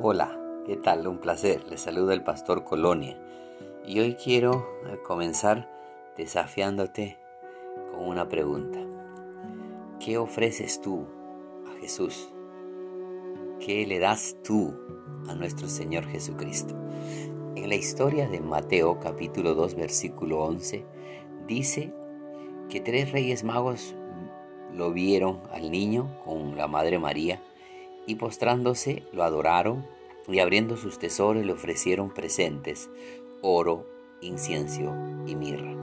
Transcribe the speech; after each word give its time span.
Hola, 0.00 0.38
¿qué 0.64 0.76
tal? 0.76 1.08
Un 1.08 1.18
placer. 1.18 1.64
Les 1.68 1.80
saluda 1.80 2.14
el 2.14 2.22
pastor 2.22 2.62
Colonia. 2.62 3.20
Y 3.84 3.98
hoy 3.98 4.14
quiero 4.14 4.64
eh, 4.86 4.98
comenzar 5.04 5.68
desafiándote 6.16 7.18
con 7.90 8.06
una 8.06 8.28
pregunta. 8.28 8.78
¿Qué 9.98 10.16
ofreces 10.16 10.80
tú 10.80 11.04
a 11.66 11.80
Jesús? 11.80 12.30
¿Qué 13.58 13.88
le 13.88 13.98
das 13.98 14.36
tú 14.44 14.72
a 15.26 15.34
nuestro 15.34 15.66
Señor 15.66 16.04
Jesucristo? 16.04 16.76
En 17.56 17.68
la 17.68 17.74
historia 17.74 18.28
de 18.28 18.38
Mateo 18.38 19.00
capítulo 19.00 19.56
2 19.56 19.74
versículo 19.74 20.44
11 20.44 20.86
dice 21.48 21.92
que 22.68 22.80
tres 22.80 23.10
reyes 23.10 23.42
magos 23.42 23.96
lo 24.72 24.92
vieron 24.92 25.40
al 25.50 25.72
niño 25.72 26.08
con 26.24 26.56
la 26.56 26.68
Madre 26.68 27.00
María 27.00 27.42
y 28.08 28.14
postrándose 28.14 29.04
lo 29.12 29.22
adoraron 29.22 29.86
y 30.26 30.40
abriendo 30.40 30.76
sus 30.76 30.98
tesoros 30.98 31.44
le 31.44 31.52
ofrecieron 31.52 32.10
presentes, 32.10 32.90
oro, 33.42 33.86
incienso 34.22 34.94
y 35.26 35.36
mirra. 35.36 35.74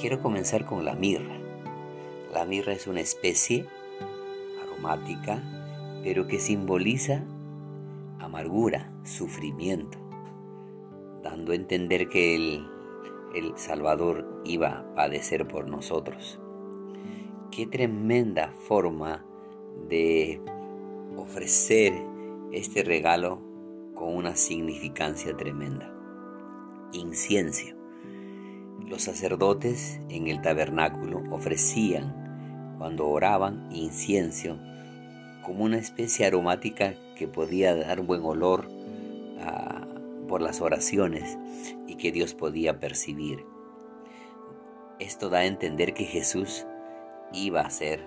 Quiero 0.00 0.20
comenzar 0.20 0.64
con 0.64 0.84
la 0.86 0.94
mirra. 0.94 1.36
La 2.32 2.46
mirra 2.46 2.72
es 2.72 2.86
una 2.86 3.00
especie 3.00 3.66
aromática, 4.62 5.42
pero 6.02 6.26
que 6.26 6.40
simboliza 6.40 7.22
amargura, 8.18 8.90
sufrimiento, 9.04 9.98
dando 11.22 11.52
a 11.52 11.56
entender 11.56 12.08
que 12.08 12.34
el, 12.34 12.66
el 13.34 13.58
Salvador 13.58 14.42
iba 14.44 14.78
a 14.78 14.94
padecer 14.94 15.46
por 15.46 15.68
nosotros. 15.68 16.38
Qué 17.50 17.66
tremenda 17.66 18.54
forma 18.66 19.26
de 19.88 20.40
ofrecer 21.16 21.92
este 22.52 22.82
regalo 22.82 23.40
con 23.94 24.14
una 24.14 24.36
significancia 24.36 25.36
tremenda. 25.36 25.92
Incienso. 26.92 27.76
Los 28.86 29.02
sacerdotes 29.02 30.00
en 30.08 30.26
el 30.26 30.42
tabernáculo 30.42 31.22
ofrecían, 31.30 32.76
cuando 32.78 33.08
oraban, 33.08 33.68
incienso 33.70 34.58
como 35.42 35.64
una 35.64 35.78
especie 35.78 36.26
aromática 36.26 36.94
que 37.16 37.28
podía 37.28 37.74
dar 37.74 38.00
buen 38.02 38.24
olor 38.24 38.68
ah, 39.40 39.86
por 40.28 40.40
las 40.40 40.60
oraciones 40.60 41.38
y 41.86 41.96
que 41.96 42.12
Dios 42.12 42.34
podía 42.34 42.78
percibir. 42.78 43.44
Esto 44.98 45.28
da 45.28 45.38
a 45.38 45.46
entender 45.46 45.94
que 45.94 46.04
Jesús 46.04 46.66
iba 47.32 47.60
a 47.60 47.70
ser 47.70 48.04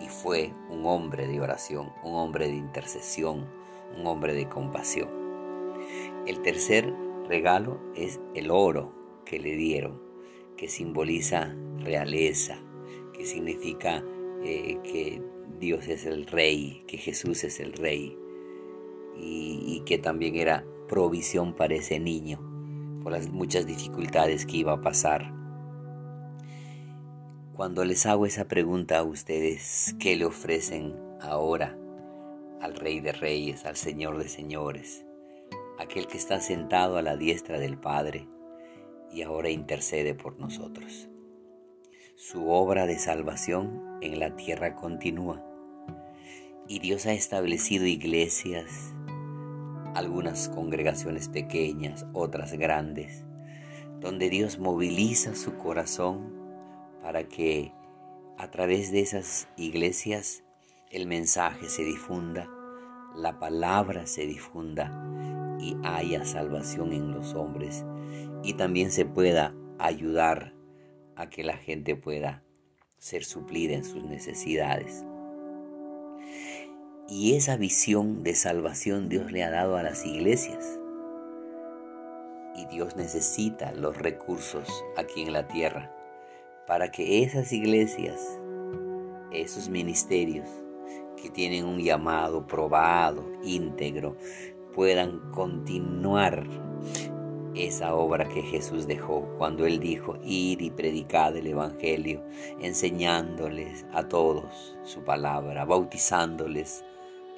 y 0.00 0.08
fue 0.08 0.52
un 0.68 0.86
hombre 0.86 1.26
de 1.26 1.40
oración, 1.40 1.92
un 2.02 2.14
hombre 2.14 2.48
de 2.48 2.56
intercesión, 2.56 3.46
un 3.96 4.06
hombre 4.06 4.34
de 4.34 4.48
compasión. 4.48 5.08
El 6.26 6.40
tercer 6.42 6.92
regalo 7.28 7.80
es 7.94 8.20
el 8.34 8.50
oro 8.50 8.92
que 9.24 9.38
le 9.38 9.56
dieron, 9.56 10.00
que 10.56 10.68
simboliza 10.68 11.54
realeza, 11.78 12.58
que 13.12 13.24
significa 13.24 14.04
eh, 14.42 14.78
que 14.82 15.22
Dios 15.58 15.88
es 15.88 16.06
el 16.06 16.26
rey, 16.26 16.84
que 16.86 16.98
Jesús 16.98 17.44
es 17.44 17.60
el 17.60 17.72
rey 17.72 18.16
y, 19.16 19.62
y 19.66 19.80
que 19.84 19.98
también 19.98 20.36
era 20.36 20.64
provisión 20.88 21.54
para 21.54 21.74
ese 21.74 21.98
niño 22.00 22.40
por 23.02 23.12
las 23.12 23.30
muchas 23.30 23.66
dificultades 23.66 24.46
que 24.46 24.58
iba 24.58 24.72
a 24.72 24.80
pasar 24.80 25.43
cuando 27.54 27.84
les 27.84 28.04
hago 28.06 28.26
esa 28.26 28.48
pregunta 28.48 28.98
a 28.98 29.04
ustedes, 29.04 29.94
¿qué 30.00 30.16
le 30.16 30.24
ofrecen 30.24 30.96
ahora 31.20 31.78
al 32.60 32.74
Rey 32.74 32.98
de 32.98 33.12
Reyes, 33.12 33.64
al 33.64 33.76
Señor 33.76 34.18
de 34.18 34.28
Señores, 34.28 35.06
aquel 35.78 36.08
que 36.08 36.18
está 36.18 36.40
sentado 36.40 36.96
a 36.96 37.02
la 37.02 37.16
diestra 37.16 37.60
del 37.60 37.78
Padre 37.78 38.26
y 39.12 39.22
ahora 39.22 39.50
intercede 39.50 40.14
por 40.14 40.40
nosotros? 40.40 41.08
Su 42.16 42.48
obra 42.50 42.86
de 42.86 42.98
salvación 42.98 43.98
en 44.00 44.18
la 44.18 44.34
tierra 44.34 44.74
continúa 44.74 45.44
y 46.66 46.80
Dios 46.80 47.06
ha 47.06 47.12
establecido 47.12 47.86
iglesias, 47.86 48.92
algunas 49.94 50.48
congregaciones 50.48 51.28
pequeñas, 51.28 52.04
otras 52.14 52.52
grandes, 52.54 53.24
donde 54.00 54.28
Dios 54.28 54.58
moviliza 54.58 55.36
su 55.36 55.56
corazón 55.56 56.43
para 57.04 57.24
que 57.24 57.70
a 58.38 58.50
través 58.50 58.90
de 58.90 59.00
esas 59.00 59.46
iglesias 59.58 60.42
el 60.90 61.06
mensaje 61.06 61.68
se 61.68 61.84
difunda, 61.84 62.48
la 63.14 63.38
palabra 63.38 64.06
se 64.06 64.26
difunda 64.26 64.90
y 65.60 65.76
haya 65.84 66.24
salvación 66.24 66.94
en 66.94 67.12
los 67.12 67.34
hombres 67.34 67.84
y 68.42 68.54
también 68.54 68.90
se 68.90 69.04
pueda 69.04 69.54
ayudar 69.78 70.54
a 71.14 71.28
que 71.28 71.44
la 71.44 71.58
gente 71.58 71.94
pueda 71.94 72.42
ser 72.96 73.24
suplida 73.24 73.74
en 73.74 73.84
sus 73.84 74.02
necesidades. 74.02 75.04
Y 77.06 77.36
esa 77.36 77.58
visión 77.58 78.22
de 78.22 78.34
salvación 78.34 79.10
Dios 79.10 79.30
le 79.30 79.44
ha 79.44 79.50
dado 79.50 79.76
a 79.76 79.82
las 79.82 80.06
iglesias. 80.06 80.80
Y 82.56 82.64
Dios 82.74 82.96
necesita 82.96 83.72
los 83.72 83.98
recursos 83.98 84.66
aquí 84.96 85.20
en 85.20 85.34
la 85.34 85.46
tierra 85.46 85.94
para 86.66 86.90
que 86.90 87.22
esas 87.22 87.52
iglesias, 87.52 88.40
esos 89.30 89.68
ministerios 89.68 90.48
que 91.20 91.30
tienen 91.30 91.64
un 91.64 91.78
llamado 91.80 92.46
probado, 92.46 93.24
íntegro, 93.42 94.16
puedan 94.74 95.30
continuar 95.30 96.44
esa 97.54 97.94
obra 97.94 98.28
que 98.28 98.42
Jesús 98.42 98.86
dejó 98.86 99.28
cuando 99.38 99.64
Él 99.64 99.78
dijo, 99.78 100.16
ir 100.24 100.60
y 100.60 100.70
predicar 100.70 101.36
el 101.36 101.46
Evangelio, 101.46 102.22
enseñándoles 102.60 103.86
a 103.92 104.08
todos 104.08 104.76
su 104.82 105.02
palabra, 105.04 105.64
bautizándoles 105.64 106.84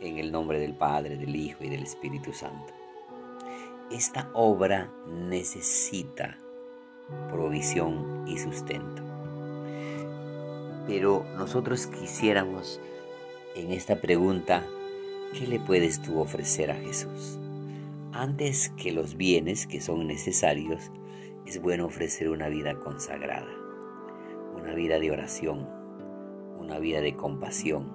en 0.00 0.18
el 0.18 0.32
nombre 0.32 0.58
del 0.58 0.74
Padre, 0.74 1.16
del 1.16 1.36
Hijo 1.36 1.64
y 1.64 1.68
del 1.68 1.82
Espíritu 1.82 2.32
Santo. 2.32 2.72
Esta 3.90 4.30
obra 4.32 4.90
necesita 5.06 6.38
provisión 7.30 8.24
y 8.26 8.38
sustento. 8.38 9.05
Pero 10.86 11.24
nosotros 11.36 11.86
quisiéramos 11.86 12.80
en 13.56 13.72
esta 13.72 14.00
pregunta, 14.00 14.64
¿qué 15.36 15.46
le 15.46 15.58
puedes 15.58 16.00
tú 16.00 16.20
ofrecer 16.20 16.70
a 16.70 16.76
Jesús? 16.76 17.38
Antes 18.12 18.70
que 18.70 18.92
los 18.92 19.16
bienes 19.16 19.66
que 19.66 19.80
son 19.80 20.06
necesarios, 20.06 20.90
es 21.44 21.60
bueno 21.60 21.86
ofrecer 21.86 22.28
una 22.28 22.48
vida 22.48 22.74
consagrada, 22.78 23.48
una 24.56 24.74
vida 24.74 24.98
de 24.98 25.10
oración, 25.10 25.68
una 26.58 26.78
vida 26.78 27.00
de 27.00 27.14
compasión. 27.14 27.92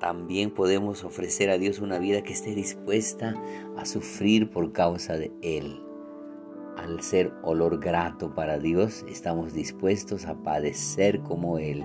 También 0.00 0.50
podemos 0.50 1.04
ofrecer 1.04 1.50
a 1.50 1.58
Dios 1.58 1.80
una 1.80 1.98
vida 1.98 2.22
que 2.22 2.32
esté 2.32 2.54
dispuesta 2.54 3.34
a 3.76 3.84
sufrir 3.84 4.50
por 4.50 4.72
causa 4.72 5.16
de 5.16 5.32
Él 5.42 5.89
al 6.76 7.02
ser 7.02 7.32
olor 7.42 7.80
grato 7.80 8.34
para 8.34 8.58
Dios, 8.58 9.04
estamos 9.08 9.52
dispuestos 9.52 10.26
a 10.26 10.34
padecer 10.34 11.20
como 11.20 11.58
Él 11.58 11.84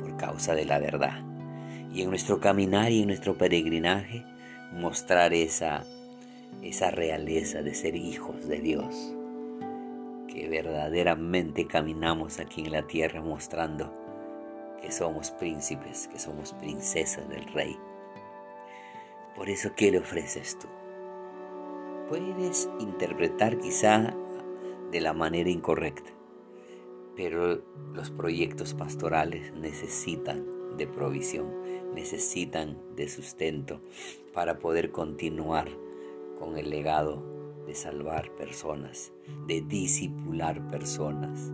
por 0.00 0.16
causa 0.16 0.54
de 0.54 0.64
la 0.64 0.78
verdad. 0.78 1.24
Y 1.92 2.02
en 2.02 2.10
nuestro 2.10 2.40
caminar 2.40 2.90
y 2.90 3.02
en 3.02 3.08
nuestro 3.08 3.36
peregrinaje, 3.36 4.24
mostrar 4.72 5.34
esa, 5.34 5.84
esa 6.62 6.90
realeza 6.90 7.62
de 7.62 7.74
ser 7.74 7.96
hijos 7.96 8.48
de 8.48 8.60
Dios. 8.60 9.14
Que 10.28 10.48
verdaderamente 10.48 11.66
caminamos 11.66 12.40
aquí 12.40 12.62
en 12.62 12.72
la 12.72 12.86
tierra 12.86 13.20
mostrando 13.20 13.92
que 14.80 14.90
somos 14.90 15.30
príncipes, 15.30 16.08
que 16.08 16.18
somos 16.18 16.52
princesas 16.54 17.28
del 17.28 17.44
Rey. 17.52 17.76
Por 19.36 19.48
eso, 19.48 19.70
¿qué 19.76 19.90
le 19.90 19.98
ofreces 19.98 20.58
tú? 20.58 20.68
Puedes 22.12 22.68
interpretar 22.78 23.58
quizá 23.58 24.14
de 24.90 25.00
la 25.00 25.14
manera 25.14 25.48
incorrecta, 25.48 26.10
pero 27.16 27.62
los 27.94 28.10
proyectos 28.10 28.74
pastorales 28.74 29.50
necesitan 29.54 30.76
de 30.76 30.86
provisión, 30.86 31.50
necesitan 31.94 32.76
de 32.96 33.08
sustento 33.08 33.80
para 34.34 34.58
poder 34.58 34.90
continuar 34.90 35.70
con 36.38 36.58
el 36.58 36.68
legado 36.68 37.22
de 37.66 37.74
salvar 37.74 38.30
personas, 38.36 39.10
de 39.46 39.62
disipular 39.62 40.68
personas. 40.68 41.50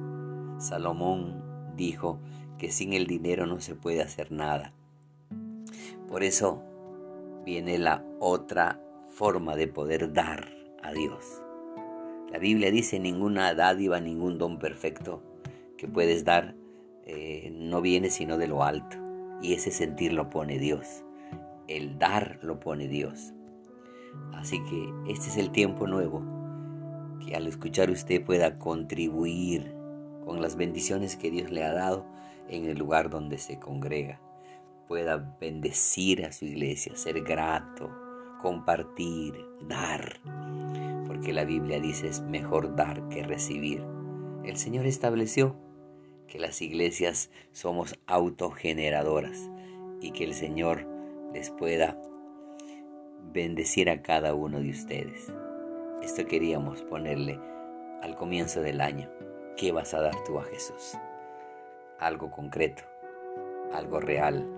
Salomón 0.58 1.40
dijo 1.76 2.18
que 2.58 2.72
sin 2.72 2.94
el 2.94 3.06
dinero 3.06 3.46
no 3.46 3.60
se 3.60 3.76
puede 3.76 4.02
hacer 4.02 4.32
nada. 4.32 4.72
Por 6.08 6.24
eso 6.24 6.64
viene 7.44 7.78
la 7.78 8.04
otra 8.18 8.82
forma 9.18 9.56
de 9.56 9.66
poder 9.66 10.12
dar 10.12 10.48
a 10.80 10.92
Dios. 10.92 11.42
La 12.30 12.38
Biblia 12.38 12.70
dice 12.70 13.00
ninguna 13.00 13.52
dádiva, 13.52 14.00
ningún 14.00 14.38
don 14.38 14.60
perfecto 14.60 15.24
que 15.76 15.88
puedes 15.88 16.24
dar 16.24 16.54
eh, 17.04 17.50
no 17.52 17.80
viene 17.80 18.10
sino 18.10 18.38
de 18.38 18.46
lo 18.46 18.62
alto. 18.62 18.96
Y 19.42 19.54
ese 19.54 19.72
sentir 19.72 20.12
lo 20.12 20.30
pone 20.30 20.60
Dios. 20.60 21.02
el 21.66 21.98
dar 21.98 22.38
lo 22.42 22.60
pone 22.60 22.86
Dios. 22.86 23.34
Así 24.34 24.62
que 24.70 25.12
este 25.12 25.28
es 25.28 25.36
el 25.36 25.50
tiempo 25.50 25.88
nuevo 25.88 26.22
que 27.26 27.34
al 27.34 27.48
escuchar 27.48 27.90
usted 27.90 28.24
pueda 28.24 28.58
contribuir 28.58 29.74
con 30.24 30.40
las 30.40 30.54
bendiciones 30.54 31.16
que 31.16 31.30
Dios 31.30 31.50
le 31.50 31.64
ha 31.64 31.72
dado 31.72 32.06
en 32.48 32.66
el 32.66 32.78
lugar 32.78 33.10
donde 33.10 33.38
se 33.38 33.58
congrega. 33.58 34.20
Pueda 34.86 35.36
bendecir 35.40 36.24
a 36.24 36.32
su 36.32 36.46
iglesia, 36.46 36.96
ser 36.96 37.20
grato, 37.22 38.07
compartir, 38.38 39.44
dar. 39.68 40.20
Porque 41.06 41.32
la 41.32 41.44
Biblia 41.44 41.80
dice 41.80 42.08
es 42.08 42.20
mejor 42.20 42.76
dar 42.76 43.08
que 43.08 43.22
recibir. 43.22 43.82
El 44.44 44.56
Señor 44.56 44.86
estableció 44.86 45.56
que 46.26 46.38
las 46.38 46.62
iglesias 46.62 47.30
somos 47.52 47.98
autogeneradoras 48.06 49.50
y 50.00 50.12
que 50.12 50.24
el 50.24 50.34
Señor 50.34 50.86
les 51.32 51.50
pueda 51.50 52.00
bendecir 53.32 53.90
a 53.90 54.02
cada 54.02 54.34
uno 54.34 54.60
de 54.60 54.70
ustedes. 54.70 55.32
Esto 56.02 56.26
queríamos 56.26 56.82
ponerle 56.82 57.38
al 58.02 58.14
comienzo 58.14 58.60
del 58.60 58.80
año. 58.80 59.10
¿Qué 59.56 59.72
vas 59.72 59.92
a 59.94 60.00
dar 60.00 60.14
tú 60.24 60.38
a 60.38 60.44
Jesús? 60.44 60.96
Algo 61.98 62.30
concreto, 62.30 62.84
algo 63.72 64.00
real. 64.00 64.57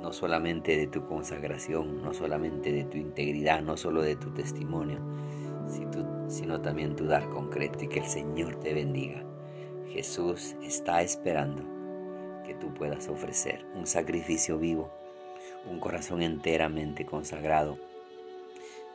No 0.00 0.12
solamente 0.12 0.76
de 0.76 0.86
tu 0.86 1.06
consagración, 1.06 2.02
no 2.02 2.14
solamente 2.14 2.72
de 2.72 2.84
tu 2.84 2.96
integridad, 2.96 3.62
no 3.62 3.76
solo 3.76 4.02
de 4.02 4.16
tu 4.16 4.30
testimonio, 4.30 4.98
sino 6.28 6.60
también 6.60 6.96
tu 6.96 7.06
dar 7.06 7.28
concreto 7.28 7.84
y 7.84 7.88
que 7.88 8.00
el 8.00 8.06
Señor 8.06 8.56
te 8.56 8.72
bendiga. 8.72 9.22
Jesús 9.88 10.56
está 10.62 11.02
esperando 11.02 11.62
que 12.46 12.54
tú 12.54 12.72
puedas 12.72 13.08
ofrecer 13.08 13.64
un 13.74 13.86
sacrificio 13.86 14.58
vivo, 14.58 14.90
un 15.68 15.80
corazón 15.80 16.22
enteramente 16.22 17.04
consagrado, 17.04 17.76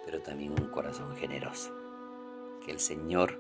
pero 0.06 0.22
también 0.22 0.52
un 0.52 0.68
corazón 0.70 1.16
generoso. 1.18 1.72
Que 2.66 2.72
el 2.72 2.80
Señor 2.80 3.40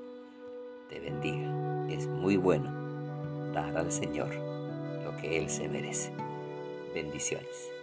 te 0.90 1.00
bendiga. 1.00 1.88
Es 1.90 2.08
muy 2.08 2.38
bueno 2.38 3.52
dar 3.54 3.76
al 3.78 3.92
Señor 3.92 4.36
lo 5.04 5.16
que 5.18 5.38
Él 5.38 5.50
se 5.50 5.68
merece. 5.68 6.12
Bendiciones. 6.95 7.75